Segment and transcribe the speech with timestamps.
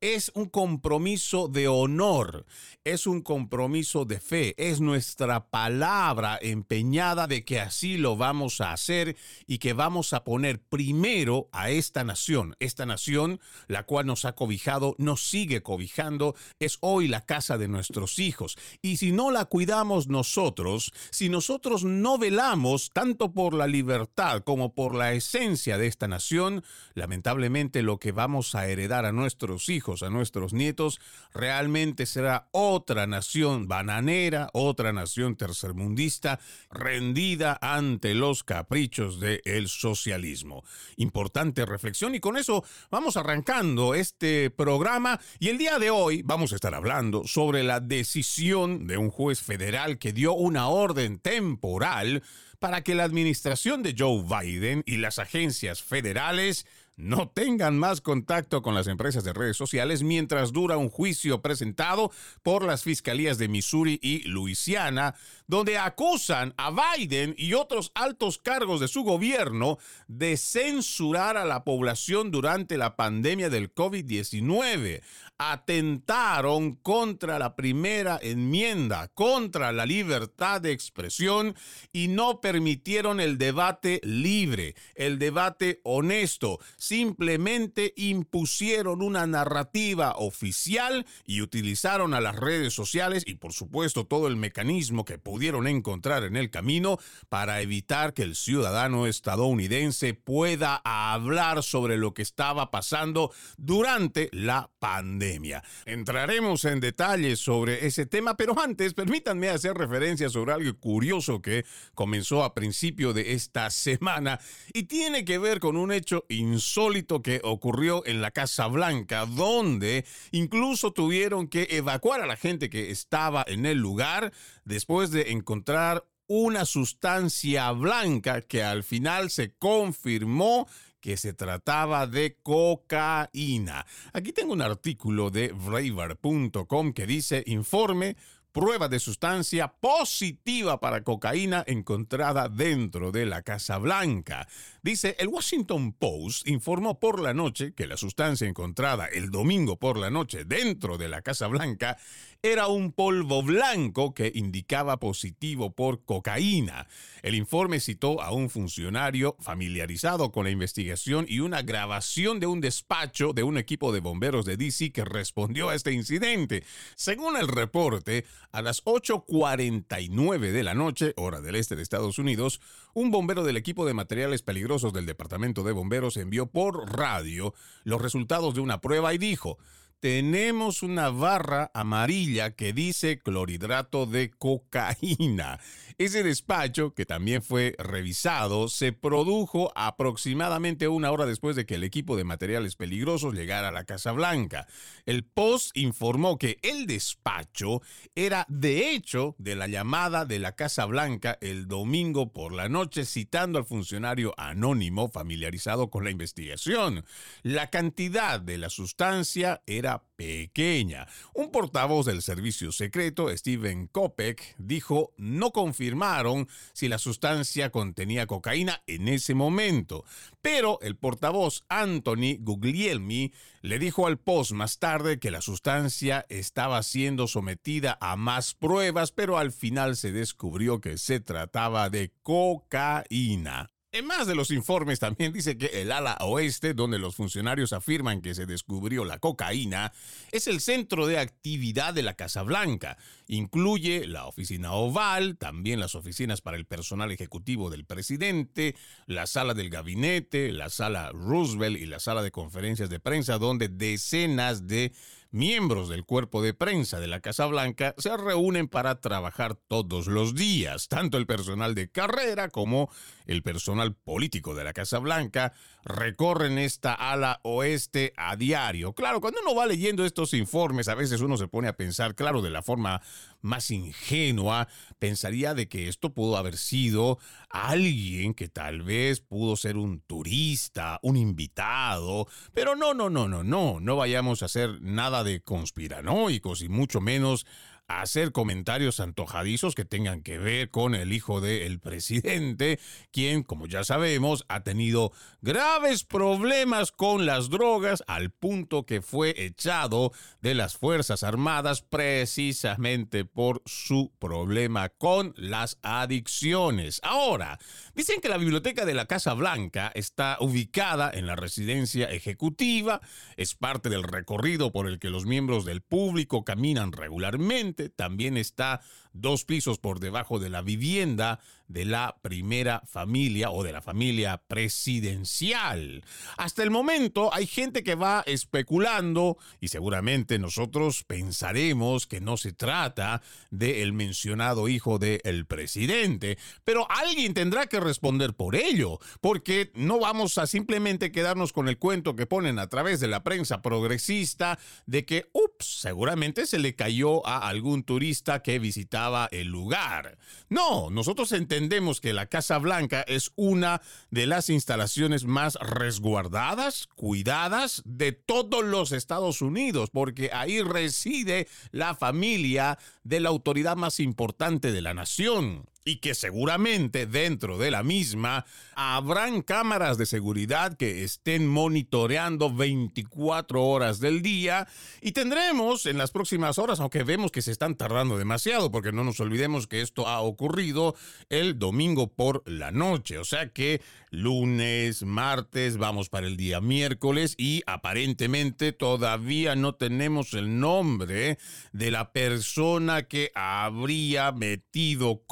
[0.00, 2.44] es un compromiso de honor,
[2.84, 8.72] es un compromiso de fe, es nuestra palabra empeñada de que así lo vamos a
[8.72, 12.56] hacer y que vamos a poner primero a esta nación.
[12.60, 17.68] Esta nación, la cual nos ha cobijado, nos sigue cobijando, es hoy la casa de
[17.68, 18.58] nuestros hijos.
[18.82, 24.74] Y si no la cuidamos nosotros, si nosotros no velamos tanto por la libertad como
[24.74, 26.64] por la esencia de esta nación,
[26.94, 31.00] lamentablemente lo que vamos a heredar a nuestros hijos, a nuestros nietos,
[31.32, 40.64] realmente será otra nación bananera, otra nación tercermundista, rendida ante los caprichos del socialismo.
[40.96, 46.52] Importante reflexión y con eso vamos arrancando este programa y el día de hoy vamos
[46.52, 52.24] a estar hablando sobre la decisión de un juez federal que dio una orden temporal
[52.58, 56.66] para que la administración de Joe Biden y las agencias federales
[56.96, 62.10] no tengan más contacto con las empresas de redes sociales mientras dura un juicio presentado
[62.42, 65.14] por las fiscalías de Missouri y Luisiana,
[65.46, 69.78] donde acusan a Biden y otros altos cargos de su gobierno
[70.08, 75.02] de censurar a la población durante la pandemia del COVID-19.
[75.38, 81.54] Atentaron contra la primera enmienda, contra la libertad de expresión
[81.92, 91.40] y no permitieron el debate libre, el debate honesto simplemente impusieron una narrativa oficial y
[91.40, 96.36] utilizaron a las redes sociales y por supuesto todo el mecanismo que pudieron encontrar en
[96.36, 96.98] el camino
[97.28, 104.70] para evitar que el ciudadano estadounidense pueda hablar sobre lo que estaba pasando durante la
[104.78, 105.64] pandemia.
[105.86, 111.64] Entraremos en detalles sobre ese tema, pero antes permítanme hacer referencia sobre algo curioso que
[111.94, 114.38] comenzó a principio de esta semana
[114.72, 116.75] y tiene que ver con un hecho insólito
[117.22, 122.90] que ocurrió en la Casa Blanca, donde incluso tuvieron que evacuar a la gente que
[122.90, 124.30] estaba en el lugar
[124.66, 130.68] después de encontrar una sustancia blanca que al final se confirmó
[131.00, 133.86] que se trataba de cocaína.
[134.12, 138.16] Aquí tengo un artículo de Braver.com que dice informe
[138.56, 144.48] prueba de sustancia positiva para cocaína encontrada dentro de la Casa Blanca.
[144.82, 149.98] Dice, el Washington Post informó por la noche que la sustancia encontrada el domingo por
[149.98, 151.98] la noche dentro de la Casa Blanca
[152.42, 156.86] era un polvo blanco que indicaba positivo por cocaína.
[157.22, 162.60] El informe citó a un funcionario familiarizado con la investigación y una grabación de un
[162.60, 166.64] despacho de un equipo de bomberos de DC que respondió a este incidente.
[166.94, 172.60] Según el reporte, a las 8.49 de la noche, hora del este de Estados Unidos,
[172.94, 177.54] un bombero del equipo de materiales peligrosos del Departamento de Bomberos envió por radio
[177.84, 179.58] los resultados de una prueba y dijo,
[180.00, 185.58] tenemos una barra amarilla que dice clorhidrato de cocaína.
[185.98, 191.84] Ese despacho, que también fue revisado, se produjo aproximadamente una hora después de que el
[191.84, 194.66] equipo de materiales peligrosos llegara a la Casa Blanca.
[195.06, 197.80] El Post informó que el despacho
[198.14, 203.06] era de hecho de la llamada de la Casa Blanca el domingo por la noche,
[203.06, 207.06] citando al funcionario anónimo familiarizado con la investigación.
[207.42, 209.85] La cantidad de la sustancia era
[210.16, 211.06] pequeña.
[211.34, 218.82] Un portavoz del servicio secreto, Steven Kopek, dijo no confirmaron si la sustancia contenía cocaína
[218.86, 220.04] en ese momento,
[220.42, 226.82] pero el portavoz Anthony Guglielmi le dijo al Post más tarde que la sustancia estaba
[226.82, 233.70] siendo sometida a más pruebas, pero al final se descubrió que se trataba de cocaína.
[233.92, 238.20] En más de los informes también dice que el ala oeste, donde los funcionarios afirman
[238.20, 239.92] que se descubrió la cocaína,
[240.32, 242.98] es el centro de actividad de la Casa Blanca.
[243.28, 248.74] Incluye la oficina oval, también las oficinas para el personal ejecutivo del presidente,
[249.06, 253.68] la sala del gabinete, la sala Roosevelt y la sala de conferencias de prensa, donde
[253.68, 254.92] decenas de
[255.36, 260.34] miembros del cuerpo de prensa de la Casa Blanca se reúnen para trabajar todos los
[260.34, 260.88] días.
[260.88, 262.90] Tanto el personal de carrera como
[263.26, 265.52] el personal político de la Casa Blanca
[265.84, 268.94] recorren esta ala oeste a diario.
[268.94, 272.40] Claro, cuando uno va leyendo estos informes, a veces uno se pone a pensar, claro,
[272.40, 273.02] de la forma
[273.46, 279.76] más ingenua, pensaría de que esto pudo haber sido alguien que tal vez pudo ser
[279.76, 285.24] un turista, un invitado, pero no, no, no, no, no, no vayamos a hacer nada
[285.24, 287.46] de conspiranoicos y mucho menos
[287.88, 292.80] hacer comentarios antojadizos que tengan que ver con el hijo del presidente,
[293.12, 299.34] quien, como ya sabemos, ha tenido graves problemas con las drogas al punto que fue
[299.44, 307.00] echado de las Fuerzas Armadas precisamente por su problema con las adicciones.
[307.02, 307.58] Ahora,
[307.94, 313.00] dicen que la biblioteca de la Casa Blanca está ubicada en la residencia ejecutiva,
[313.36, 318.80] es parte del recorrido por el que los miembros del público caminan regularmente, también está
[319.20, 324.42] dos pisos por debajo de la vivienda de la primera familia o de la familia
[324.46, 326.04] presidencial.
[326.36, 332.52] Hasta el momento hay gente que va especulando y seguramente nosotros pensaremos que no se
[332.52, 339.98] trata del mencionado hijo del presidente, pero alguien tendrá que responder por ello, porque no
[339.98, 344.58] vamos a simplemente quedarnos con el cuento que ponen a través de la prensa progresista
[344.86, 350.18] de que, ups, seguramente se le cayó a algún turista que visitaba el lugar.
[350.48, 357.82] No, nosotros entendemos que la Casa Blanca es una de las instalaciones más resguardadas, cuidadas
[357.84, 364.72] de todos los Estados Unidos, porque ahí reside la familia de la autoridad más importante
[364.72, 371.04] de la nación y que seguramente dentro de la misma habrán cámaras de seguridad que
[371.04, 374.66] estén monitoreando 24 horas del día
[375.00, 379.04] y tendremos en las próximas horas, aunque vemos que se están tardando demasiado, porque no
[379.04, 380.96] nos olvidemos que esto ha ocurrido
[381.30, 387.34] el domingo por la noche, o sea que lunes, martes, vamos para el día miércoles
[387.38, 391.38] y aparentemente todavía no tenemos el nombre
[391.72, 395.22] de la persona que habría metido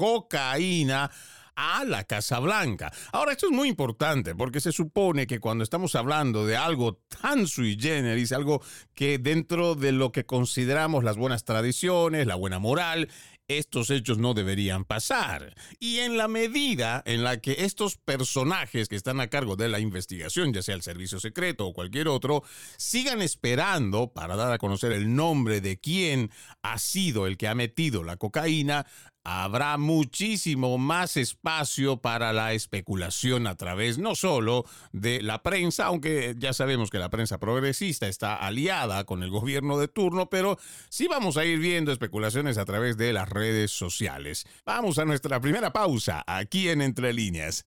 [1.56, 2.92] a la Casa Blanca.
[3.12, 7.46] Ahora, esto es muy importante porque se supone que cuando estamos hablando de algo tan
[7.46, 8.62] sui generis, algo
[8.94, 13.08] que dentro de lo que consideramos las buenas tradiciones, la buena moral,
[13.46, 15.54] estos hechos no deberían pasar.
[15.78, 19.80] Y en la medida en la que estos personajes que están a cargo de la
[19.80, 22.42] investigación, ya sea el servicio secreto o cualquier otro,
[22.78, 26.30] sigan esperando para dar a conocer el nombre de quién
[26.62, 28.86] ha sido el que ha metido la cocaína,
[29.24, 36.34] habrá muchísimo más espacio para la especulación a través no solo de la prensa, aunque
[36.38, 40.58] ya sabemos que la prensa progresista está aliada con el gobierno de turno, pero
[40.90, 44.46] sí vamos a ir viendo especulaciones a través de las redes sociales.
[44.66, 47.64] Vamos a nuestra primera pausa aquí en Entre Líneas.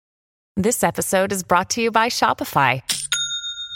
[0.56, 2.82] This episode is brought to you by Shopify.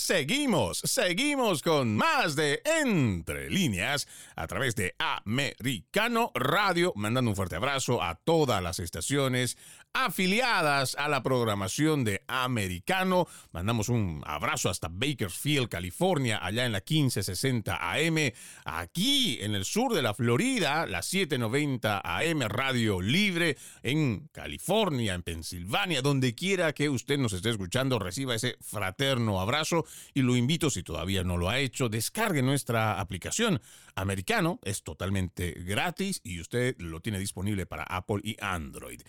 [0.00, 7.56] Seguimos, seguimos con más de Entre líneas a través de Americano Radio, mandando un fuerte
[7.56, 9.58] abrazo a todas las estaciones
[9.92, 13.26] afiliadas a la programación de Americano.
[13.52, 18.32] Mandamos un abrazo hasta Bakersfield, California, allá en la 1560 AM.
[18.64, 25.22] Aquí en el sur de la Florida, la 790 AM Radio Libre en California, en
[25.22, 30.70] Pensilvania, donde quiera que usted nos esté escuchando, reciba ese fraterno abrazo y lo invito,
[30.70, 33.60] si todavía no lo ha hecho, descargue nuestra aplicación
[34.00, 34.58] americano.
[34.62, 39.00] Es totalmente gratis y usted lo tiene disponible para Apple y Android.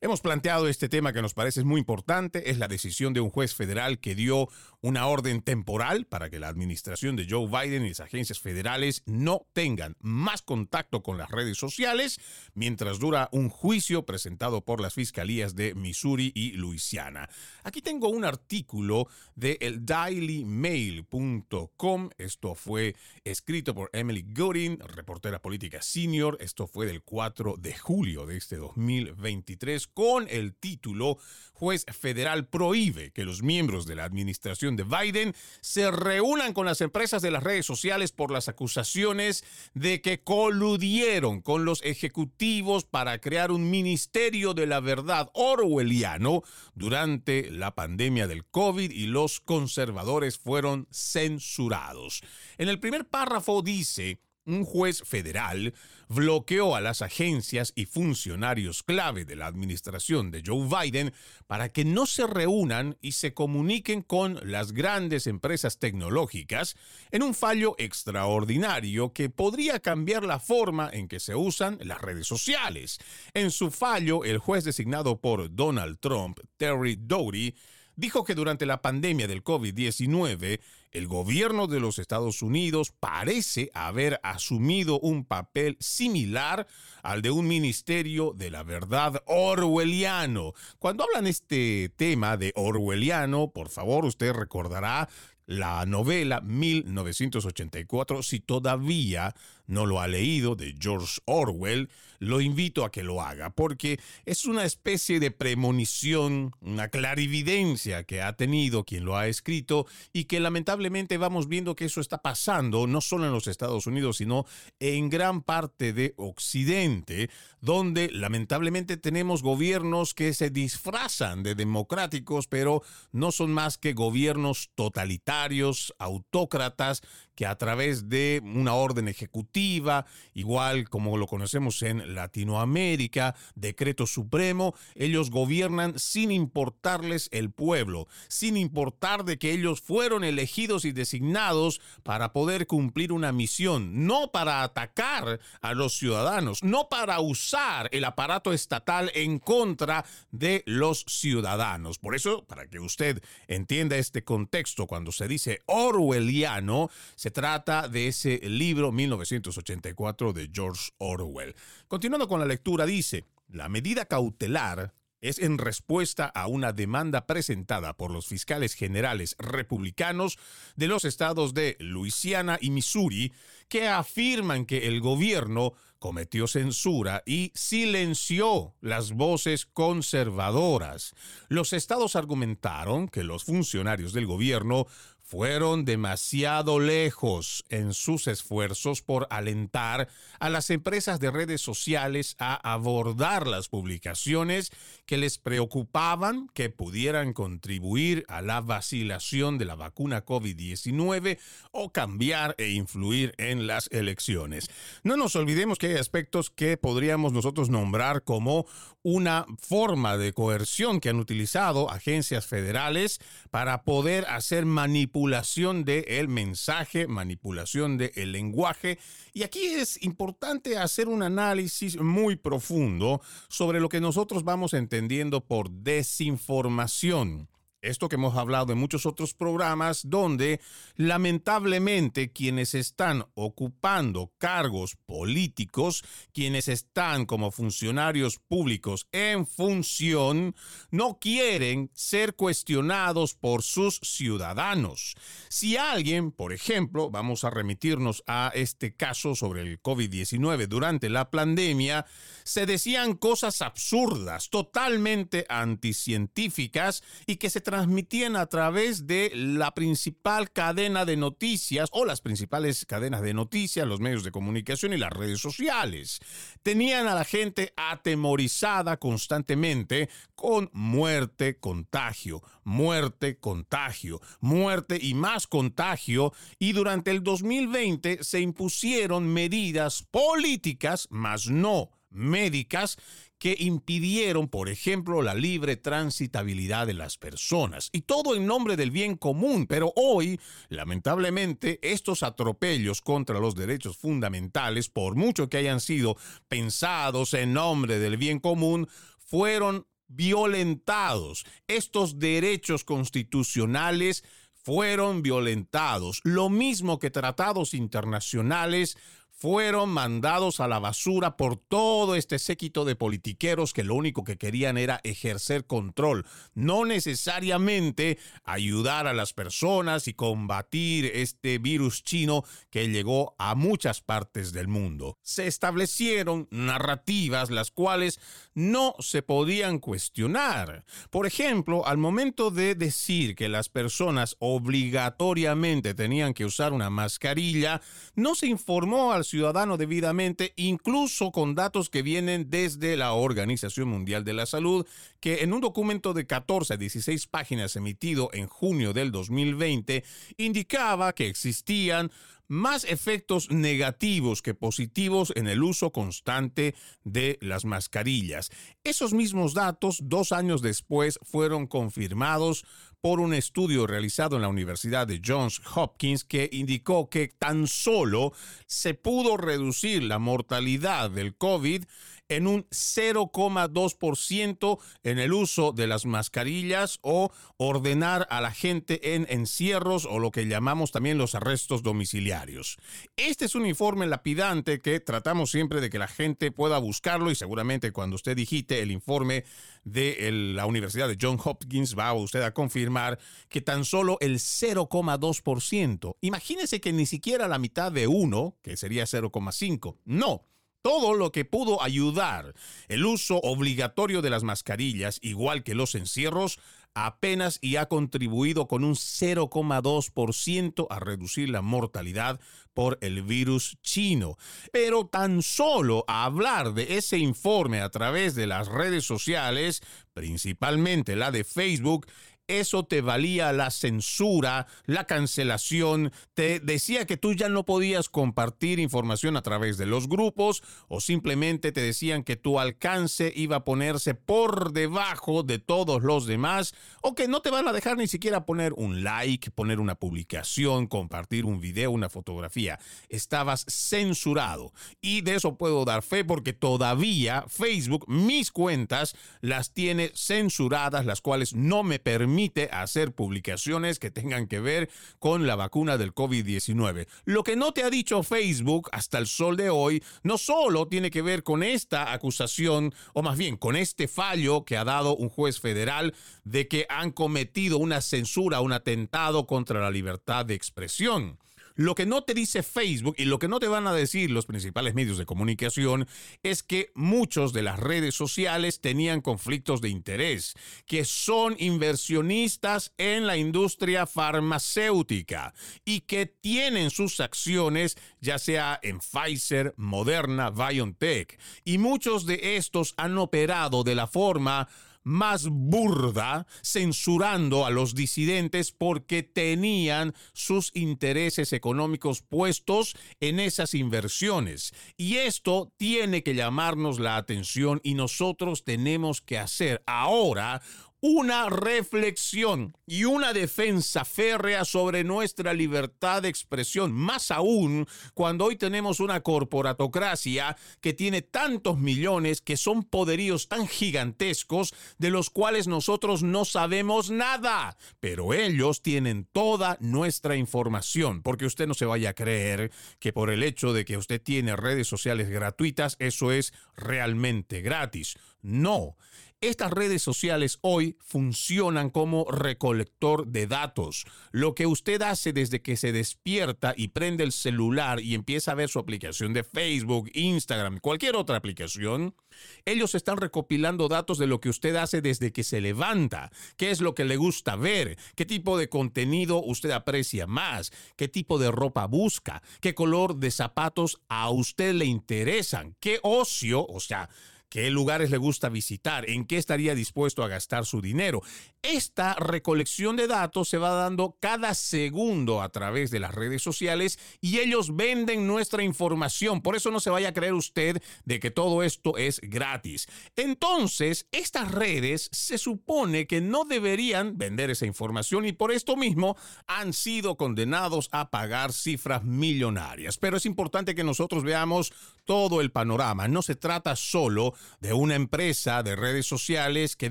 [0.00, 3.54] Hemos planteado este tema que nos parece muy importante, es la decisión de un juez
[3.54, 4.48] federal que dio
[4.80, 9.46] una orden temporal para que la administración de Joe Biden y las agencias federales no
[9.52, 12.20] tengan más contacto con las redes sociales
[12.54, 17.28] mientras dura un juicio presentado por las fiscalías de Missouri y Luisiana.
[17.64, 22.10] Aquí tengo un artículo de el dailymail.com.
[22.18, 26.38] Esto fue escrito por Emily Gooding, reportera política senior.
[26.40, 31.18] Esto fue del 4 de julio de este 2023 con el título
[31.54, 36.80] Juez federal prohíbe que los miembros de la administración de Biden se reúnan con las
[36.80, 39.42] empresas de las redes sociales por las acusaciones
[39.74, 46.44] de que coludieron con los ejecutivos para crear un ministerio de la verdad orwelliano
[46.76, 52.22] durante la pandemia del COVID y los conservadores fueron censurados.
[52.56, 55.74] En el primer párrafo dice, un juez federal
[56.08, 61.12] bloqueó a las agencias y funcionarios clave de la administración de Joe Biden
[61.46, 66.76] para que no se reúnan y se comuniquen con las grandes empresas tecnológicas
[67.10, 72.26] en un fallo extraordinario que podría cambiar la forma en que se usan las redes
[72.26, 72.98] sociales.
[73.34, 77.54] En su fallo, el juez designado por Donald Trump, Terry Doughty,
[77.98, 80.60] dijo que durante la pandemia del COVID-19,
[80.92, 86.68] el gobierno de los Estados Unidos parece haber asumido un papel similar
[87.02, 90.52] al de un ministerio de la verdad orwelliano.
[90.78, 95.08] Cuando hablan este tema de orwelliano, por favor, usted recordará
[95.46, 99.34] la novela 1984, si todavía
[99.68, 104.44] no lo ha leído, de George Orwell, lo invito a que lo haga, porque es
[104.44, 110.40] una especie de premonición, una clarividencia que ha tenido quien lo ha escrito y que
[110.40, 114.46] lamentablemente vamos viendo que eso está pasando no solo en los Estados Unidos, sino
[114.80, 122.82] en gran parte de Occidente, donde lamentablemente tenemos gobiernos que se disfrazan de democráticos, pero
[123.12, 127.02] no son más que gobiernos totalitarios, autócratas,
[127.38, 134.74] que a través de una orden ejecutiva, igual como lo conocemos en Latinoamérica, decreto supremo,
[134.96, 141.80] ellos gobiernan sin importarles el pueblo, sin importar de que ellos fueron elegidos y designados
[142.02, 148.02] para poder cumplir una misión, no para atacar a los ciudadanos, no para usar el
[148.02, 152.00] aparato estatal en contra de los ciudadanos.
[152.00, 158.08] Por eso, para que usted entienda este contexto, cuando se dice orwelliano, se trata de
[158.08, 161.54] ese libro 1984 de George Orwell.
[161.86, 167.96] Continuando con la lectura, dice, la medida cautelar es en respuesta a una demanda presentada
[167.96, 170.38] por los fiscales generales republicanos
[170.76, 173.32] de los estados de Luisiana y Missouri,
[173.68, 181.14] que afirman que el gobierno cometió censura y silenció las voces conservadoras.
[181.48, 184.86] Los estados argumentaron que los funcionarios del gobierno
[185.28, 190.08] fueron demasiado lejos en sus esfuerzos por alentar
[190.40, 194.72] a las empresas de redes sociales a abordar las publicaciones
[195.04, 201.38] que les preocupaban que pudieran contribuir a la vacilación de la vacuna COVID-19
[201.72, 204.70] o cambiar e influir en las elecciones.
[205.02, 208.64] No nos olvidemos que hay aspectos que podríamos nosotros nombrar como
[209.02, 213.20] una forma de coerción que han utilizado agencias federales
[213.50, 219.00] para poder hacer manipulaciones manipulación del mensaje, manipulación del lenguaje.
[219.34, 225.40] Y aquí es importante hacer un análisis muy profundo sobre lo que nosotros vamos entendiendo
[225.40, 227.48] por desinformación.
[227.80, 230.60] Esto que hemos hablado en muchos otros programas donde
[230.96, 240.56] lamentablemente quienes están ocupando cargos políticos, quienes están como funcionarios públicos en función,
[240.90, 245.14] no quieren ser cuestionados por sus ciudadanos.
[245.48, 251.30] Si alguien, por ejemplo, vamos a remitirnos a este caso sobre el COVID-19 durante la
[251.30, 252.06] pandemia,
[252.42, 260.50] se decían cosas absurdas, totalmente anticientíficas y que se transmitían a través de la principal
[260.50, 265.12] cadena de noticias o las principales cadenas de noticias, los medios de comunicación y las
[265.12, 266.18] redes sociales.
[266.62, 276.32] Tenían a la gente atemorizada constantemente con muerte, contagio, muerte, contagio, muerte y más contagio.
[276.58, 282.96] Y durante el 2020 se impusieron medidas políticas, más no médicas
[283.38, 287.88] que impidieron, por ejemplo, la libre transitabilidad de las personas.
[287.92, 289.66] Y todo en nombre del bien común.
[289.66, 296.16] Pero hoy, lamentablemente, estos atropellos contra los derechos fundamentales, por mucho que hayan sido
[296.48, 301.44] pensados en nombre del bien común, fueron violentados.
[301.68, 304.24] Estos derechos constitucionales
[304.68, 306.20] fueron violentados.
[306.24, 308.98] Lo mismo que tratados internacionales
[309.38, 314.36] fueron mandados a la basura por todo este séquito de politiqueros que lo único que
[314.36, 322.42] querían era ejercer control, no necesariamente ayudar a las personas y combatir este virus chino
[322.70, 325.18] que llegó a muchas partes del mundo.
[325.22, 328.18] Se establecieron narrativas las cuales
[328.54, 330.84] no se podían cuestionar.
[331.10, 337.80] Por ejemplo, al momento de decir que las personas obligatoriamente tenían que usar una mascarilla,
[338.16, 344.24] no se informó al ciudadano debidamente, incluso con datos que vienen desde la Organización Mundial
[344.24, 344.86] de la Salud,
[345.20, 350.04] que en un documento de 14 a 16 páginas emitido en junio del 2020
[350.38, 352.10] indicaba que existían
[352.48, 358.50] más efectos negativos que positivos en el uso constante de las mascarillas.
[358.82, 362.64] Esos mismos datos, dos años después, fueron confirmados
[363.00, 368.32] por un estudio realizado en la Universidad de Johns Hopkins que indicó que tan solo
[368.66, 371.84] se pudo reducir la mortalidad del COVID
[372.28, 379.26] en un 0,2% en el uso de las mascarillas o ordenar a la gente en
[379.30, 382.76] encierros o lo que llamamos también los arrestos domiciliarios.
[383.16, 387.34] Este es un informe lapidante que tratamos siempre de que la gente pueda buscarlo y
[387.34, 389.44] seguramente cuando usted digite el informe
[389.84, 396.16] de la Universidad de Johns Hopkins va usted a confirmar que tan solo el 0,2%.
[396.20, 399.96] Imagínese que ni siquiera la mitad de uno, que sería 0,5.
[400.04, 400.44] No
[400.82, 402.54] todo lo que pudo ayudar.
[402.88, 406.58] El uso obligatorio de las mascarillas, igual que los encierros,
[406.94, 412.40] apenas y ha contribuido con un 0,2% a reducir la mortalidad
[412.74, 414.36] por el virus chino.
[414.72, 419.80] Pero tan solo hablar de ese informe a través de las redes sociales,
[420.12, 422.06] principalmente la de Facebook,
[422.48, 428.80] eso te valía la censura, la cancelación, te decía que tú ya no podías compartir
[428.80, 433.64] información a través de los grupos o simplemente te decían que tu alcance iba a
[433.64, 438.08] ponerse por debajo de todos los demás o que no te van a dejar ni
[438.08, 442.80] siquiera poner un like, poner una publicación, compartir un video, una fotografía.
[443.10, 450.12] Estabas censurado y de eso puedo dar fe porque todavía Facebook, mis cuentas, las tiene
[450.14, 451.98] censuradas, las cuales no me
[452.38, 457.08] permite hacer publicaciones que tengan que ver con la vacuna del COVID-19.
[457.24, 461.10] Lo que no te ha dicho Facebook hasta el sol de hoy no solo tiene
[461.10, 465.30] que ver con esta acusación, o más bien con este fallo que ha dado un
[465.30, 471.38] juez federal de que han cometido una censura, un atentado contra la libertad de expresión.
[471.78, 474.46] Lo que no te dice Facebook y lo que no te van a decir los
[474.46, 476.08] principales medios de comunicación
[476.42, 480.54] es que muchos de las redes sociales tenían conflictos de interés,
[480.86, 488.98] que son inversionistas en la industria farmacéutica y que tienen sus acciones ya sea en
[488.98, 491.38] Pfizer, Moderna, BioNTech.
[491.64, 494.68] Y muchos de estos han operado de la forma
[495.08, 504.74] más burda, censurando a los disidentes porque tenían sus intereses económicos puestos en esas inversiones.
[504.96, 510.60] Y esto tiene que llamarnos la atención y nosotros tenemos que hacer ahora
[511.00, 518.56] una reflexión y una defensa férrea sobre nuestra libertad de expresión, más aún cuando hoy
[518.56, 525.68] tenemos una corporatocracia que tiene tantos millones que son poderíos tan gigantescos de los cuales
[525.68, 532.10] nosotros no sabemos nada, pero ellos tienen toda nuestra información, porque usted no se vaya
[532.10, 536.52] a creer que por el hecho de que usted tiene redes sociales gratuitas, eso es
[536.76, 538.16] realmente gratis.
[538.40, 538.96] No,
[539.40, 544.04] estas redes sociales hoy funcionan como recolector de datos.
[544.32, 548.56] Lo que usted hace desde que se despierta y prende el celular y empieza a
[548.56, 552.16] ver su aplicación de Facebook, Instagram, cualquier otra aplicación,
[552.64, 556.80] ellos están recopilando datos de lo que usted hace desde que se levanta, qué es
[556.80, 561.52] lo que le gusta ver, qué tipo de contenido usted aprecia más, qué tipo de
[561.52, 567.08] ropa busca, qué color de zapatos a usted le interesan, qué ocio, o sea,
[567.48, 571.22] qué lugares le gusta visitar, en qué estaría dispuesto a gastar su dinero.
[571.62, 576.98] Esta recolección de datos se va dando cada segundo a través de las redes sociales
[577.20, 579.42] y ellos venden nuestra información.
[579.42, 582.86] Por eso no se vaya a creer usted de que todo esto es gratis.
[583.16, 589.16] Entonces, estas redes se supone que no deberían vender esa información y por esto mismo
[589.46, 592.98] han sido condenados a pagar cifras millonarias.
[592.98, 594.72] Pero es importante que nosotros veamos
[595.04, 596.06] todo el panorama.
[596.06, 599.90] No se trata solo de una empresa de redes sociales que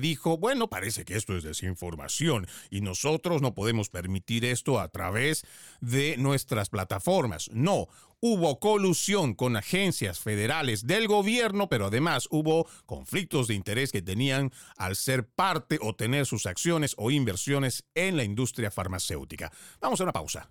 [0.00, 5.44] dijo, bueno, parece que esto es desinformación y nosotros no podemos permitir esto a través
[5.80, 7.50] de nuestras plataformas.
[7.52, 7.88] No,
[8.20, 14.52] hubo colusión con agencias federales del gobierno, pero además hubo conflictos de interés que tenían
[14.76, 19.52] al ser parte o tener sus acciones o inversiones en la industria farmacéutica.
[19.80, 20.50] Vamos a una pausa.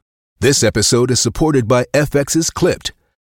[1.94, 2.94] FX's Clipped.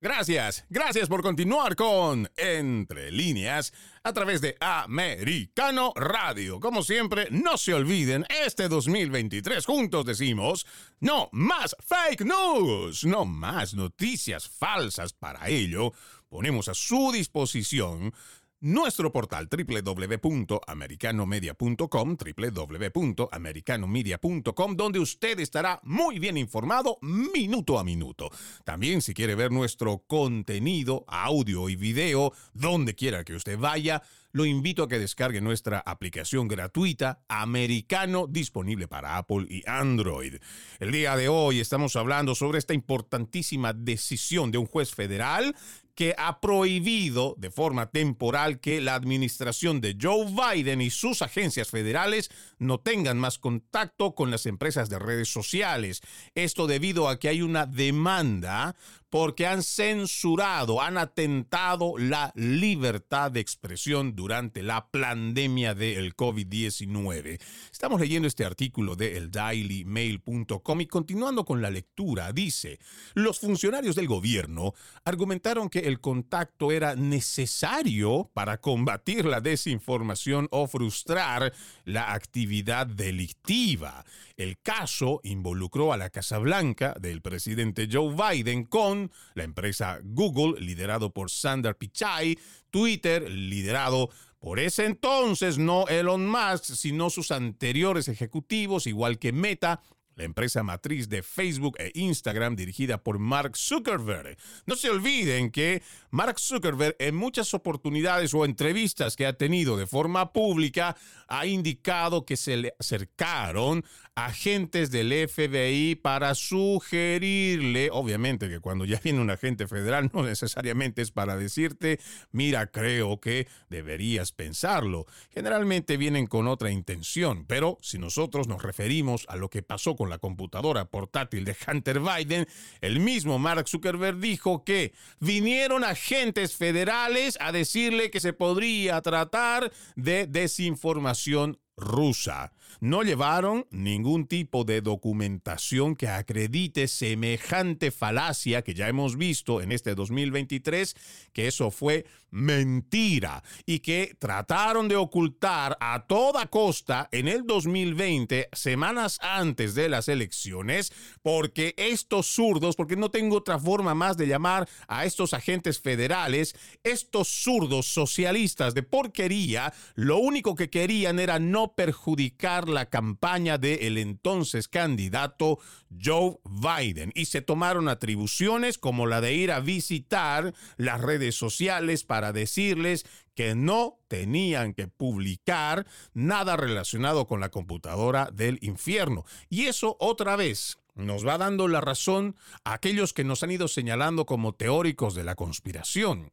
[0.00, 3.72] Gracias, gracias por continuar con Entre líneas
[4.04, 6.60] a través de Americano Radio.
[6.60, 10.66] Como siempre, no se olviden, este 2023 juntos decimos,
[11.00, 15.12] no más fake news, no más noticias falsas.
[15.14, 15.92] Para ello,
[16.28, 18.14] ponemos a su disposición
[18.60, 28.30] nuestro portal www.americanomedia.com, www.americanomedia.com, donde usted estará muy bien informado minuto a minuto.
[28.64, 34.44] También si quiere ver nuestro contenido, audio y video, donde quiera que usted vaya, lo
[34.44, 40.34] invito a que descargue nuestra aplicación gratuita Americano disponible para Apple y Android.
[40.80, 45.54] El día de hoy estamos hablando sobre esta importantísima decisión de un juez federal
[45.98, 51.70] que ha prohibido de forma temporal que la administración de Joe Biden y sus agencias
[51.70, 52.30] federales
[52.60, 56.00] no tengan más contacto con las empresas de redes sociales.
[56.36, 58.76] Esto debido a que hay una demanda
[59.10, 67.40] porque han censurado, han atentado la libertad de expresión durante la pandemia del COVID-19.
[67.72, 72.78] Estamos leyendo este artículo de eldailymail.com y continuando con la lectura, dice,
[73.14, 80.66] los funcionarios del gobierno argumentaron que el contacto era necesario para combatir la desinformación o
[80.66, 81.52] frustrar
[81.84, 84.04] la actividad delictiva.
[84.36, 88.97] El caso involucró a la Casa Blanca del presidente Joe Biden con
[89.34, 92.38] la empresa Google, liderado por Sander Pichai,
[92.70, 99.80] Twitter, liderado por ese entonces no Elon Musk, sino sus anteriores ejecutivos, igual que Meta,
[100.18, 104.36] la empresa matriz de Facebook e Instagram dirigida por Mark Zuckerberg.
[104.66, 109.86] No se olviden que Mark Zuckerberg en muchas oportunidades o entrevistas que ha tenido de
[109.86, 110.96] forma pública
[111.28, 113.84] ha indicado que se le acercaron
[114.16, 121.02] agentes del FBI para sugerirle, obviamente que cuando ya viene un agente federal no necesariamente
[121.02, 122.00] es para decirte,
[122.32, 125.06] mira, creo que deberías pensarlo.
[125.30, 130.07] Generalmente vienen con otra intención, pero si nosotros nos referimos a lo que pasó con
[130.08, 132.46] la computadora portátil de Hunter Biden,
[132.80, 139.72] el mismo Mark Zuckerberg dijo que vinieron agentes federales a decirle que se podría tratar
[139.96, 142.52] de desinformación rusa.
[142.80, 149.72] No llevaron ningún tipo de documentación que acredite semejante falacia que ya hemos visto en
[149.72, 150.94] este 2023,
[151.32, 158.48] que eso fue mentira y que trataron de ocultar a toda costa en el 2020,
[158.52, 164.26] semanas antes de las elecciones, porque estos zurdos, porque no tengo otra forma más de
[164.26, 171.38] llamar a estos agentes federales, estos zurdos socialistas de porquería, lo único que querían era
[171.38, 175.58] no perjudicar la campaña del entonces candidato
[176.02, 182.04] Joe Biden y se tomaron atribuciones como la de ir a visitar las redes sociales
[182.04, 189.24] para decirles que no tenían que publicar nada relacionado con la computadora del infierno.
[189.48, 193.68] Y eso otra vez nos va dando la razón a aquellos que nos han ido
[193.68, 196.32] señalando como teóricos de la conspiración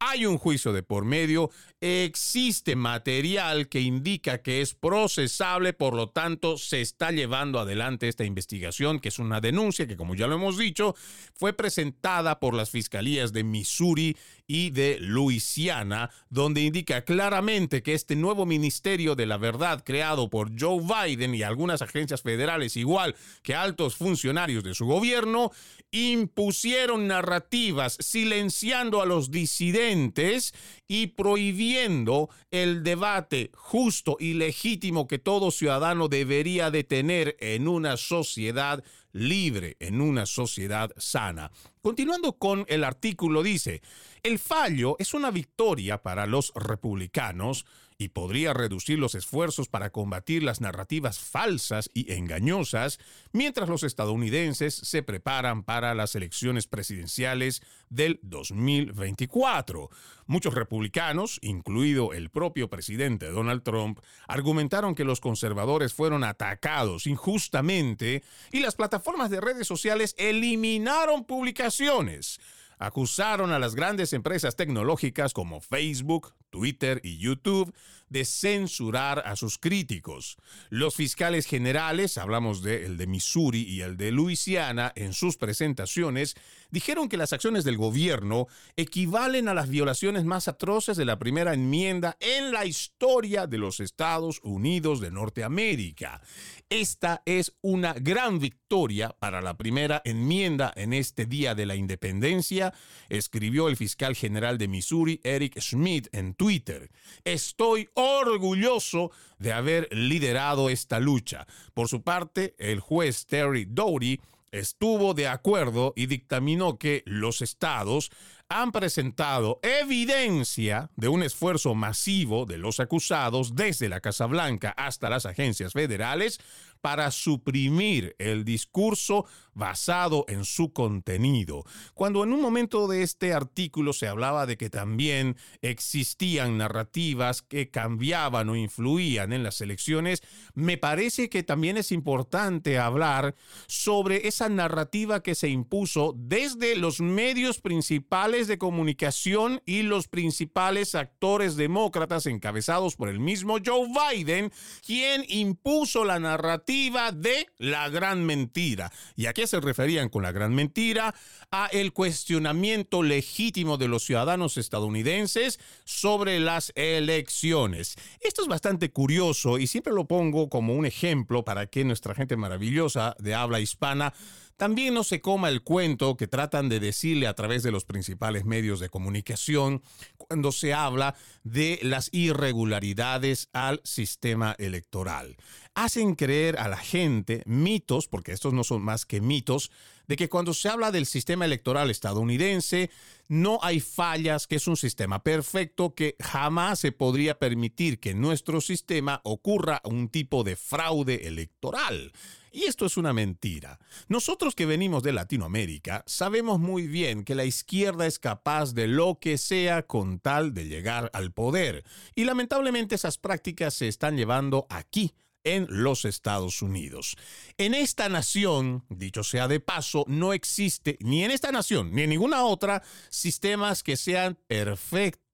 [0.00, 6.08] hay un juicio de por medio, existe material que indica que es procesable, por lo
[6.08, 10.36] tanto se está llevando adelante esta investigación, que es una denuncia que, como ya lo
[10.36, 10.96] hemos dicho,
[11.34, 14.16] fue presentada por las fiscalías de Missouri
[14.52, 20.50] y de Luisiana, donde indica claramente que este nuevo Ministerio de la Verdad creado por
[20.60, 25.52] Joe Biden y algunas agencias federales, igual que altos funcionarios de su gobierno,
[25.92, 30.52] impusieron narrativas silenciando a los disidentes
[30.92, 37.96] y prohibiendo el debate justo y legítimo que todo ciudadano debería de tener en una
[37.96, 41.52] sociedad libre, en una sociedad sana.
[41.80, 43.82] Continuando con el artículo dice,
[44.24, 47.66] el fallo es una victoria para los republicanos
[48.00, 52.98] y podría reducir los esfuerzos para combatir las narrativas falsas y engañosas
[53.30, 57.60] mientras los estadounidenses se preparan para las elecciones presidenciales
[57.90, 59.90] del 2024.
[60.24, 68.22] Muchos republicanos, incluido el propio presidente Donald Trump, argumentaron que los conservadores fueron atacados injustamente
[68.50, 72.40] y las plataformas de redes sociales eliminaron publicaciones
[72.80, 77.72] acusaron a las grandes empresas tecnológicas como Facebook, Twitter y YouTube
[78.10, 80.36] de censurar a sus críticos.
[80.68, 86.34] Los fiscales generales, hablamos de el de Missouri y el de Luisiana, en sus presentaciones,
[86.70, 91.54] dijeron que las acciones del gobierno equivalen a las violaciones más atroces de la primera
[91.54, 96.20] enmienda en la historia de los Estados Unidos de Norteamérica.
[96.68, 102.72] Esta es una gran victoria para la primera enmienda en este Día de la Independencia,
[103.08, 106.90] escribió el fiscal general de Missouri, Eric Schmidt, en Twitter.
[107.22, 111.46] Estoy orgulloso de haber liderado esta lucha.
[111.74, 118.10] Por su parte, el juez Terry Doughty estuvo de acuerdo y dictaminó que los estados
[118.48, 125.10] han presentado evidencia de un esfuerzo masivo de los acusados desde la Casa Blanca hasta
[125.10, 126.40] las agencias federales
[126.80, 131.64] para suprimir el discurso basado en su contenido.
[131.94, 137.70] Cuando en un momento de este artículo se hablaba de que también existían narrativas que
[137.70, 140.22] cambiaban o influían en las elecciones,
[140.54, 143.34] me parece que también es importante hablar
[143.66, 150.94] sobre esa narrativa que se impuso desde los medios principales de comunicación y los principales
[150.94, 154.52] actores demócratas encabezados por el mismo Joe Biden,
[154.86, 158.92] quien impuso la narrativa de la gran mentira.
[159.16, 161.14] ¿Y a se referían con la gran mentira?
[161.50, 167.96] A el cuestionamiento legítimo de los ciudadanos estadounidenses sobre las elecciones.
[168.20, 172.36] Esto es bastante curioso y siempre lo pongo como un ejemplo para que nuestra gente
[172.36, 174.12] maravillosa de habla hispana
[174.60, 178.44] también no se coma el cuento que tratan de decirle a través de los principales
[178.44, 179.82] medios de comunicación
[180.18, 185.38] cuando se habla de las irregularidades al sistema electoral.
[185.74, 189.70] Hacen creer a la gente mitos, porque estos no son más que mitos,
[190.06, 192.90] de que cuando se habla del sistema electoral estadounidense,
[193.30, 198.20] no hay fallas, que es un sistema perfecto, que jamás se podría permitir que en
[198.20, 202.12] nuestro sistema ocurra un tipo de fraude electoral.
[202.50, 203.78] Y esto es una mentira.
[204.08, 209.20] Nosotros que venimos de Latinoamérica sabemos muy bien que la izquierda es capaz de lo
[209.20, 211.84] que sea con tal de llegar al poder.
[212.16, 217.16] Y lamentablemente esas prácticas se están llevando aquí, en los Estados Unidos.
[217.58, 222.10] En esta nación, dicho sea de paso, no existe ni en esta nación ni en
[222.10, 225.30] ninguna otra sistemas que sean perfectos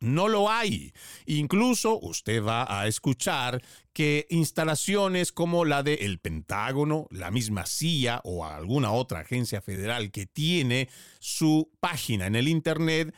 [0.00, 0.92] no lo hay.
[1.26, 8.20] Incluso usted va a escuchar que instalaciones como la del el Pentágono, la misma CIA
[8.24, 10.88] o alguna otra agencia federal que tiene
[11.20, 13.14] su página en el Internet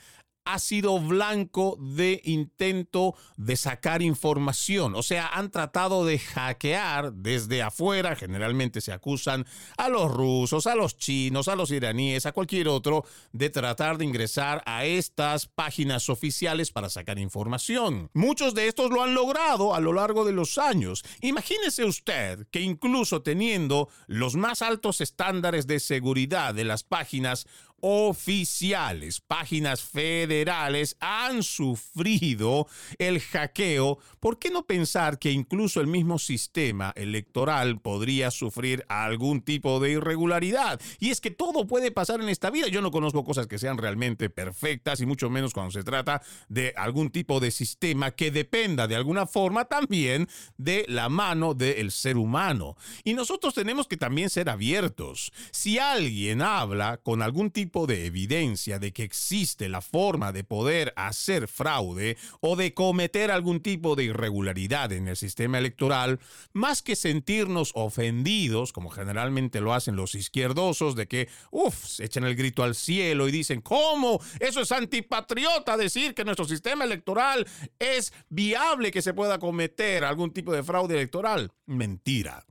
[0.49, 4.95] ha sido blanco de intento de sacar información.
[4.95, 8.17] O sea, han tratado de hackear desde afuera.
[8.17, 9.45] Generalmente se acusan
[9.77, 14.07] a los rusos, a los chinos, a los iraníes, a cualquier otro de tratar de
[14.07, 18.09] ingresar a estas páginas oficiales para sacar información.
[18.15, 21.05] Muchos de estos lo han logrado a lo largo de los años.
[21.21, 27.47] Imagínese usted que incluso teniendo los más altos estándares de seguridad de las páginas
[27.81, 32.67] oficiales, páginas federales han sufrido
[32.99, 39.43] el hackeo, ¿por qué no pensar que incluso el mismo sistema electoral podría sufrir algún
[39.43, 40.81] tipo de irregularidad?
[40.99, 42.69] Y es que todo puede pasar en esta vida.
[42.69, 46.75] Yo no conozco cosas que sean realmente perfectas y mucho menos cuando se trata de
[46.77, 52.17] algún tipo de sistema que dependa de alguna forma también de la mano del ser
[52.17, 52.77] humano.
[53.05, 55.33] Y nosotros tenemos que también ser abiertos.
[55.51, 60.93] Si alguien habla con algún tipo de evidencia de que existe la forma de poder
[60.97, 66.19] hacer fraude o de cometer algún tipo de irregularidad en el sistema electoral,
[66.53, 72.25] más que sentirnos ofendidos, como generalmente lo hacen los izquierdosos, de que, uff, se echan
[72.25, 74.21] el grito al cielo y dicen, ¿cómo?
[74.41, 77.47] Eso es antipatriota decir que nuestro sistema electoral
[77.79, 81.53] es viable que se pueda cometer algún tipo de fraude electoral.
[81.67, 82.45] Mentira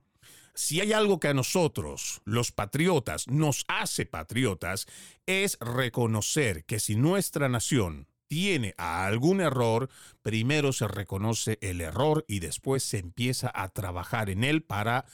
[0.58, 4.88] si hay algo que a nosotros, los patriotas, nos hace patriotas,
[5.24, 9.88] es reconocer que si nuestra nación tiene algún error,
[10.20, 15.06] primero se reconoce el error y después se empieza a trabajar en él para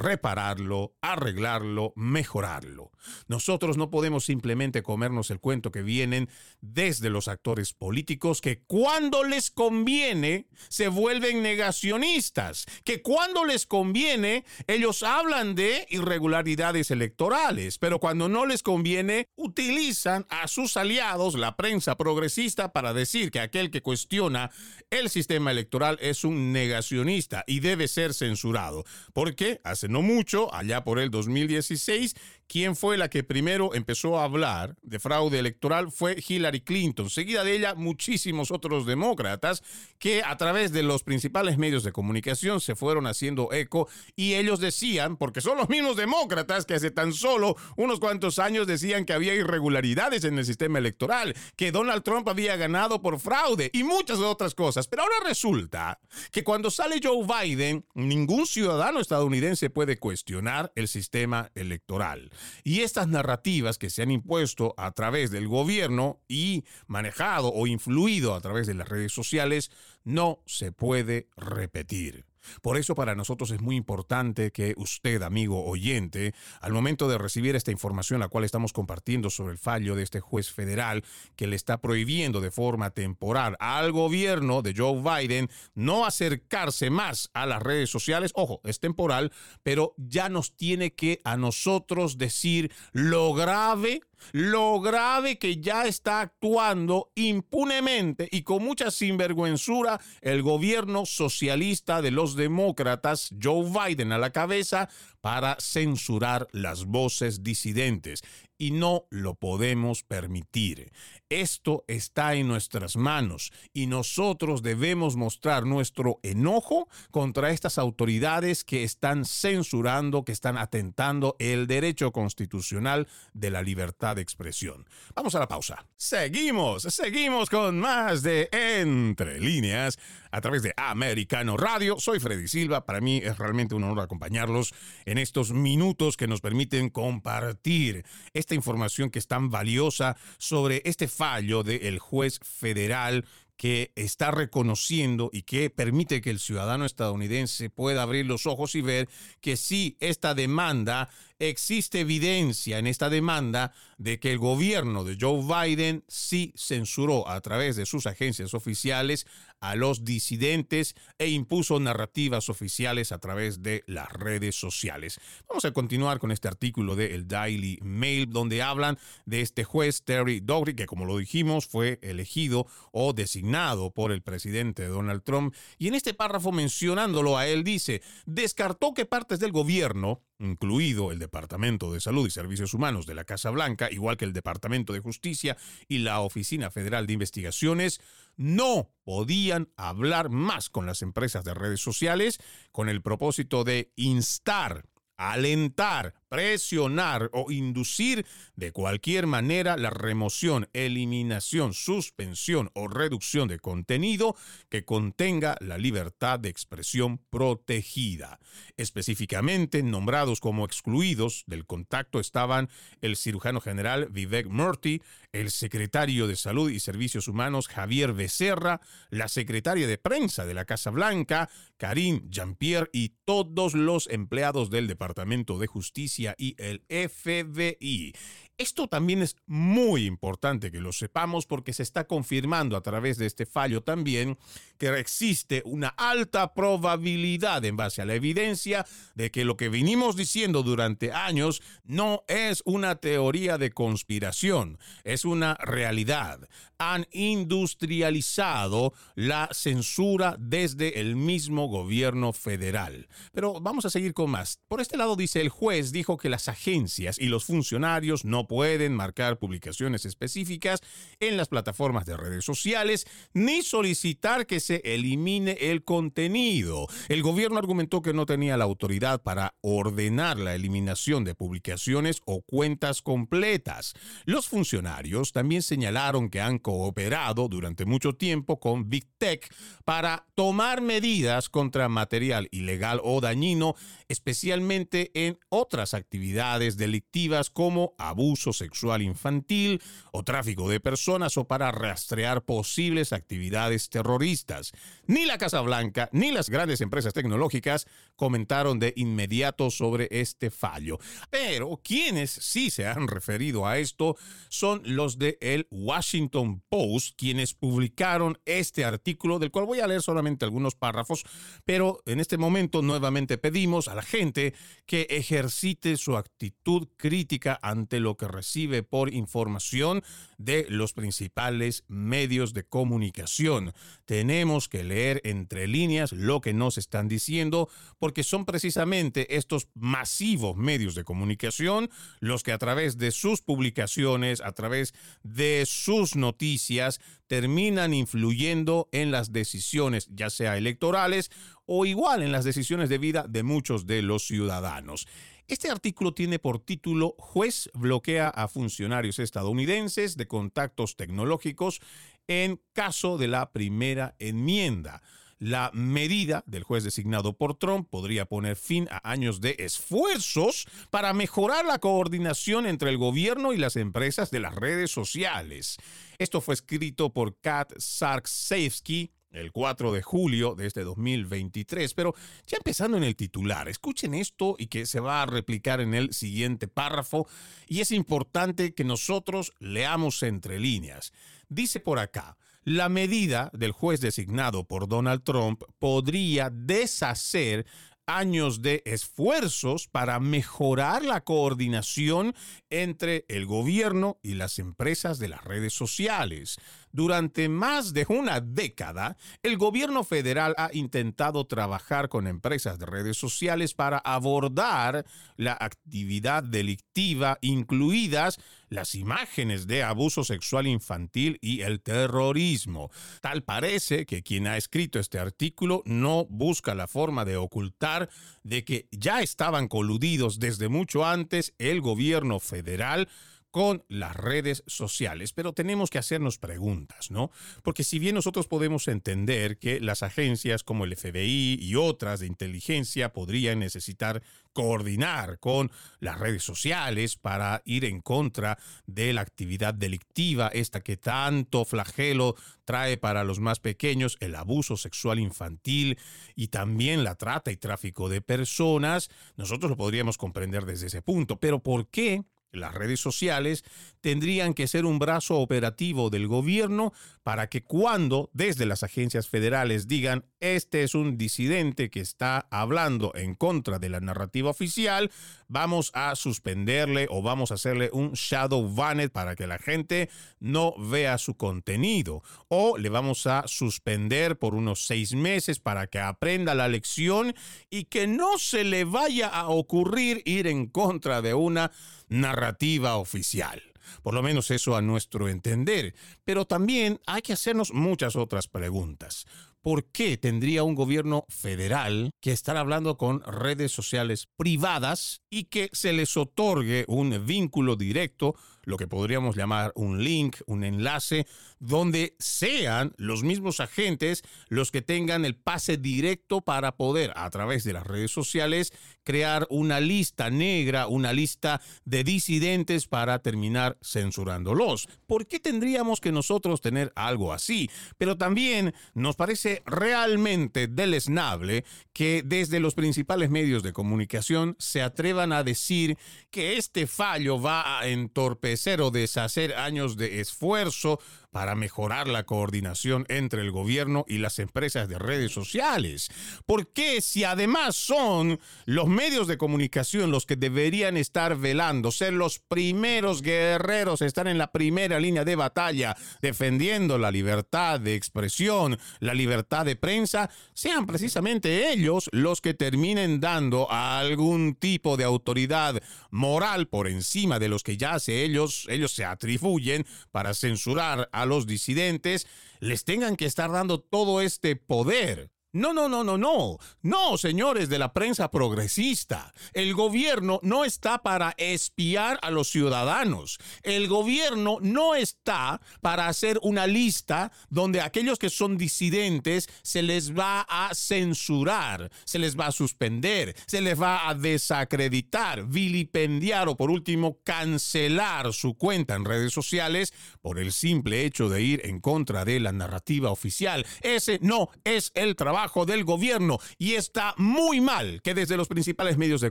[0.00, 2.90] repararlo, arreglarlo, mejorarlo.
[3.28, 6.28] Nosotros no podemos simplemente comernos el cuento que vienen
[6.60, 14.44] desde los actores políticos que cuando les conviene se vuelven negacionistas, que cuando les conviene
[14.66, 21.56] ellos hablan de irregularidades electorales, pero cuando no les conviene utilizan a sus aliados, la
[21.56, 24.50] prensa progresista, para decir que aquel que cuestiona
[24.88, 28.84] el sistema electoral es un negacionista y debe ser censurado.
[29.12, 32.14] Porque hace no mucho, allá por el 2016,
[32.50, 37.08] quien fue la que primero empezó a hablar de fraude electoral fue Hillary Clinton.
[37.08, 39.62] Seguida de ella, muchísimos otros demócratas
[40.00, 44.58] que a través de los principales medios de comunicación se fueron haciendo eco y ellos
[44.58, 49.12] decían, porque son los mismos demócratas que hace tan solo unos cuantos años decían que
[49.12, 54.18] había irregularidades en el sistema electoral, que Donald Trump había ganado por fraude y muchas
[54.18, 54.88] otras cosas.
[54.88, 56.00] Pero ahora resulta
[56.32, 62.28] que cuando sale Joe Biden, ningún ciudadano estadounidense puede cuestionar el sistema electoral.
[62.64, 68.34] Y estas narrativas que se han impuesto a través del gobierno y manejado o influido
[68.34, 69.70] a través de las redes sociales
[70.04, 72.29] no se puede repetir.
[72.62, 77.56] Por eso para nosotros es muy importante que usted, amigo oyente, al momento de recibir
[77.56, 81.04] esta información la cual estamos compartiendo sobre el fallo de este juez federal
[81.36, 87.30] que le está prohibiendo de forma temporal al gobierno de Joe Biden no acercarse más
[87.34, 92.72] a las redes sociales, ojo, es temporal, pero ya nos tiene que a nosotros decir
[92.92, 94.00] lo grave
[94.32, 102.10] lo grave que ya está actuando impunemente y con mucha sinvergüenzura el gobierno socialista de
[102.10, 104.88] los demócratas, Joe Biden a la cabeza,
[105.20, 108.22] para censurar las voces disidentes.
[108.60, 110.92] y no lo podemos permitir.
[111.30, 118.82] Esto está en nuestras manos y nosotros debemos mostrar nuestro enojo contra estas autoridades que
[118.82, 124.88] están censurando, que están atentando el derecho constitucional de la libertad de expresión.
[125.14, 125.86] Vamos a la pausa.
[125.96, 131.98] Seguimos, seguimos con más de Entre líneas a través de Americano Radio.
[131.98, 132.84] Soy Freddy Silva.
[132.84, 138.04] Para mí es realmente un honor acompañarlos en estos minutos que nos permiten compartir
[138.34, 143.24] esta información que es tan valiosa sobre este fallo del juez federal
[143.60, 148.80] que está reconociendo y que permite que el ciudadano estadounidense pueda abrir los ojos y
[148.80, 149.06] ver
[149.42, 155.42] que sí, esta demanda existe evidencia en esta demanda de que el gobierno de Joe
[155.42, 159.26] Biden sí censuró a través de sus agencias oficiales
[159.60, 165.20] a los disidentes e impuso narrativas oficiales a través de las redes sociales.
[165.48, 170.02] Vamos a continuar con este artículo de el Daily Mail donde hablan de este juez
[170.02, 175.54] Terry Dougherty que como lo dijimos fue elegido o designado por el presidente Donald Trump
[175.78, 181.18] y en este párrafo mencionándolo a él dice, descartó que partes del gobierno incluido el
[181.18, 185.00] Departamento de Salud y Servicios Humanos de la Casa Blanca, igual que el Departamento de
[185.00, 188.00] Justicia y la Oficina Federal de Investigaciones,
[188.36, 192.38] no podían hablar más con las empresas de redes sociales
[192.72, 194.86] con el propósito de instar,
[195.16, 198.24] alentar, presionar o inducir
[198.54, 204.36] de cualquier manera la remoción, eliminación, suspensión o reducción de contenido
[204.68, 208.38] que contenga la libertad de expresión protegida.
[208.76, 212.68] Específicamente nombrados como excluidos del contacto estaban
[213.00, 215.02] el cirujano general Vivek Murthy,
[215.32, 220.64] el secretario de Salud y Servicios Humanos Javier Becerra, la secretaria de prensa de la
[220.64, 228.12] Casa Blanca, Karine Jean-Pierre y todos los empleados del Departamento de Justicia y el FBI.
[228.60, 233.24] Esto también es muy importante que lo sepamos porque se está confirmando a través de
[233.24, 234.36] este fallo también
[234.76, 238.84] que existe una alta probabilidad en base a la evidencia
[239.14, 245.24] de que lo que vinimos diciendo durante años no es una teoría de conspiración, es
[245.24, 246.46] una realidad.
[246.76, 253.08] Han industrializado la censura desde el mismo gobierno federal.
[253.32, 254.60] Pero vamos a seguir con más.
[254.68, 258.96] Por este lado dice el juez dijo que las agencias y los funcionarios no pueden
[258.96, 260.80] marcar publicaciones específicas
[261.20, 266.88] en las plataformas de redes sociales ni solicitar que se elimine el contenido.
[267.08, 272.42] El gobierno argumentó que no tenía la autoridad para ordenar la eliminación de publicaciones o
[272.42, 273.94] cuentas completas.
[274.24, 279.48] Los funcionarios también señalaron que han cooperado durante mucho tiempo con Big Tech
[279.84, 283.76] para tomar medidas contra material ilegal o dañino,
[284.08, 289.82] especialmente en otras actividades delictivas como abuso sexual infantil
[290.12, 294.72] o tráfico de personas o para rastrear posibles actividades terroristas.
[295.06, 297.86] Ni la Casa Blanca ni las grandes empresas tecnológicas
[298.16, 300.98] comentaron de inmediato sobre este fallo.
[301.30, 304.16] Pero quienes sí se han referido a esto
[304.48, 310.02] son los de el Washington Post, quienes publicaron este artículo del cual voy a leer
[310.02, 311.24] solamente algunos párrafos,
[311.64, 314.54] pero en este momento nuevamente pedimos a la gente
[314.86, 320.02] que ejercite su actitud crítica ante lo que recibe por información
[320.36, 323.72] de los principales medios de comunicación.
[324.04, 330.56] Tenemos que leer entre líneas lo que nos están diciendo porque son precisamente estos masivos
[330.56, 331.88] medios de comunicación
[332.20, 334.92] los que a través de sus publicaciones, a través
[335.22, 341.30] de sus noticias, terminan influyendo en las decisiones, ya sea electorales
[341.64, 345.06] o igual en las decisiones de vida de muchos de los ciudadanos.
[345.50, 351.80] Este artículo tiene por título Juez bloquea a funcionarios estadounidenses de contactos tecnológicos
[352.28, 355.02] en caso de la primera enmienda.
[355.40, 361.12] La medida del juez designado por Trump podría poner fin a años de esfuerzos para
[361.14, 365.78] mejorar la coordinación entre el gobierno y las empresas de las redes sociales.
[366.18, 371.94] Esto fue escrito por Kat Sarksevsky, el 4 de julio de este 2023.
[371.94, 372.14] Pero
[372.46, 376.12] ya empezando en el titular, escuchen esto y que se va a replicar en el
[376.12, 377.26] siguiente párrafo
[377.66, 381.12] y es importante que nosotros leamos entre líneas.
[381.48, 387.66] Dice por acá, la medida del juez designado por Donald Trump podría deshacer
[388.06, 392.34] años de esfuerzos para mejorar la coordinación
[392.68, 396.58] entre el gobierno y las empresas de las redes sociales.
[396.92, 403.16] Durante más de una década, el gobierno federal ha intentado trabajar con empresas de redes
[403.16, 411.80] sociales para abordar la actividad delictiva, incluidas las imágenes de abuso sexual infantil y el
[411.80, 412.90] terrorismo.
[413.20, 418.08] Tal parece que quien ha escrito este artículo no busca la forma de ocultar
[418.42, 423.08] de que ya estaban coludidos desde mucho antes el gobierno federal
[423.50, 425.32] con las redes sociales.
[425.32, 427.30] Pero tenemos que hacernos preguntas, ¿no?
[427.62, 432.26] Porque si bien nosotros podemos entender que las agencias como el FBI y otras de
[432.26, 434.22] inteligencia podrían necesitar
[434.52, 435.70] coordinar con
[436.00, 442.34] las redes sociales para ir en contra de la actividad delictiva, esta que tanto flagelo
[442.64, 445.98] trae para los más pequeños, el abuso sexual infantil
[446.34, 451.38] y también la trata y tráfico de personas, nosotros lo podríamos comprender desde ese punto.
[451.38, 452.24] Pero ¿por qué?
[452.52, 453.64] Las redes sociales
[454.00, 456.92] tendrían que ser un brazo operativo del gobierno
[457.22, 463.12] para que cuando desde las agencias federales digan este es un disidente que está hablando
[463.14, 465.10] en contra de la narrativa oficial,
[465.48, 470.74] vamos a suspenderle o vamos a hacerle un shadow banned para que la gente no
[470.78, 476.54] vea su contenido o le vamos a suspender por unos seis meses para que aprenda
[476.54, 477.34] la lección
[477.68, 481.70] y que no se le vaya a ocurrir ir en contra de una
[482.08, 483.62] narrativa oficial.
[484.02, 485.94] Por lo menos eso a nuestro entender.
[486.24, 489.26] Pero también hay que hacernos muchas otras preguntas.
[489.62, 495.68] ¿Por qué tendría un gobierno federal que estar hablando con redes sociales privadas y que
[495.72, 501.26] se les otorgue un vínculo directo, lo que podríamos llamar un link, un enlace,
[501.58, 507.64] donde sean los mismos agentes los que tengan el pase directo para poder, a través
[507.64, 514.88] de las redes sociales, crear una lista negra, una lista de disidentes para terminar censurándolos?
[515.06, 517.70] ¿Por qué tendríamos que nosotros tener algo así?
[517.98, 525.32] Pero también nos parece realmente deleznable que desde los principales medios de comunicación se atrevan
[525.32, 525.96] a decir
[526.30, 528.49] que este fallo va a entorpecer
[528.80, 534.88] o deshacer años de esfuerzo para mejorar la coordinación entre el gobierno y las empresas
[534.88, 536.10] de redes sociales.
[536.46, 542.38] Porque si además son los medios de comunicación los que deberían estar velando, ser los
[542.38, 549.14] primeros guerreros, estar en la primera línea de batalla defendiendo la libertad de expresión, la
[549.14, 556.66] libertad de prensa, sean precisamente ellos los que terminen dando algún tipo de autoridad moral
[556.66, 561.46] por encima de los que ya se ellos, ellos se atribuyen para censurar a los
[561.46, 562.26] disidentes,
[562.60, 565.30] les tengan que estar dando todo este poder.
[565.52, 566.58] No, no, no, no, no.
[566.82, 569.32] No, señores de la prensa progresista.
[569.52, 573.38] El gobierno no está para espiar a los ciudadanos.
[573.64, 580.16] El gobierno no está para hacer una lista donde aquellos que son disidentes se les
[580.16, 586.56] va a censurar, se les va a suspender, se les va a desacreditar, vilipendiar o
[586.56, 589.92] por último cancelar su cuenta en redes sociales
[590.22, 593.66] por el simple hecho de ir en contra de la narrativa oficial.
[593.80, 599.22] Ese no es el del gobierno y está muy mal que desde los principales medios
[599.22, 599.30] de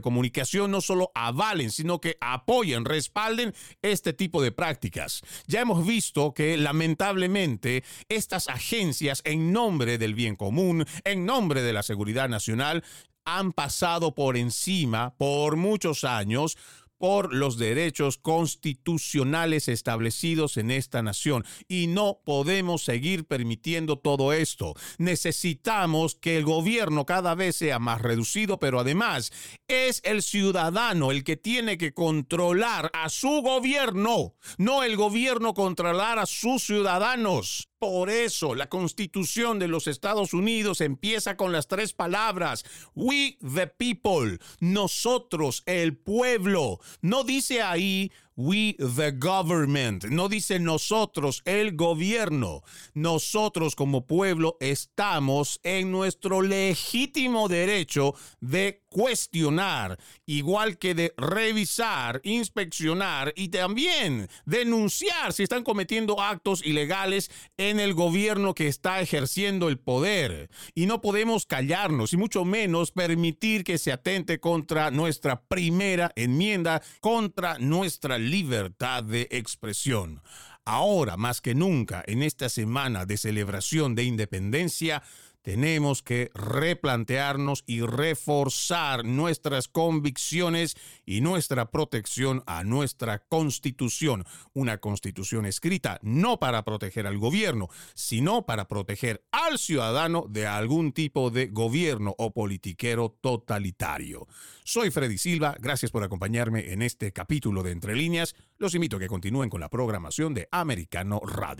[0.00, 5.22] comunicación no solo avalen, sino que apoyen, respalden este tipo de prácticas.
[5.46, 11.72] Ya hemos visto que lamentablemente estas agencias en nombre del bien común, en nombre de
[11.72, 12.82] la seguridad nacional,
[13.24, 16.56] han pasado por encima por muchos años
[17.00, 21.46] por los derechos constitucionales establecidos en esta nación.
[21.66, 24.74] Y no podemos seguir permitiendo todo esto.
[24.98, 29.32] Necesitamos que el gobierno cada vez sea más reducido, pero además
[29.66, 36.18] es el ciudadano el que tiene que controlar a su gobierno, no el gobierno controlar
[36.18, 37.69] a sus ciudadanos.
[37.80, 42.62] Por eso la constitución de los Estados Unidos empieza con las tres palabras,
[42.94, 46.78] we the people, nosotros, el pueblo.
[47.00, 50.04] No dice ahí we the government.
[50.04, 52.62] No dice nosotros, el gobierno.
[52.94, 63.32] Nosotros como pueblo estamos en nuestro legítimo derecho de cuestionar, igual que de revisar, inspeccionar
[63.36, 69.78] y también denunciar si están cometiendo actos ilegales en el gobierno que está ejerciendo el
[69.78, 70.50] poder.
[70.74, 76.82] Y no podemos callarnos y mucho menos permitir que se atente contra nuestra primera enmienda,
[77.00, 80.20] contra nuestra libertad de expresión.
[80.64, 85.02] Ahora, más que nunca, en esta semana de celebración de independencia,
[85.42, 90.76] tenemos que replantearnos y reforzar nuestras convicciones
[91.06, 94.24] y nuestra protección a nuestra constitución.
[94.52, 100.92] Una constitución escrita no para proteger al gobierno, sino para proteger al ciudadano de algún
[100.92, 104.26] tipo de gobierno o politiquero totalitario.
[104.64, 108.36] Soy Freddy Silva, gracias por acompañarme en este capítulo de Entre Líneas.
[108.58, 111.58] Los invito a que continúen con la programación de Americano Radio.